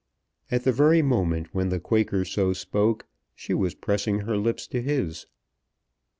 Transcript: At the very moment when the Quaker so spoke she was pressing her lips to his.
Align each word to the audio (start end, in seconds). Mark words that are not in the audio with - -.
At 0.49 0.63
the 0.63 0.71
very 0.71 1.03
moment 1.03 1.53
when 1.53 1.69
the 1.69 1.79
Quaker 1.79 2.25
so 2.25 2.53
spoke 2.53 3.05
she 3.35 3.53
was 3.53 3.75
pressing 3.75 4.21
her 4.21 4.35
lips 4.35 4.65
to 4.69 4.81
his. 4.81 5.27